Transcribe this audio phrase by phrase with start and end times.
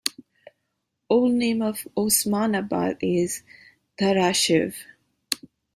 [1.11, 3.43] Old name of Osmanabad is
[3.99, 4.73] Dharashiv.